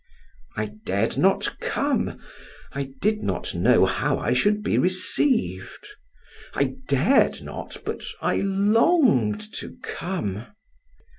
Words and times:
'""I 0.57 0.71
dared 0.83 1.15
not 1.15 1.59
come. 1.59 2.19
I 2.73 2.89
did 3.01 3.21
not 3.21 3.53
know 3.53 3.85
how 3.85 4.17
I 4.17 4.33
should 4.33 4.63
be 4.63 4.79
received. 4.79 5.85
I 6.55 6.77
dared 6.87 7.43
not, 7.43 7.77
but 7.85 8.01
I 8.19 8.37
longed 8.37 9.53
to 9.57 9.77
come. 9.83 10.47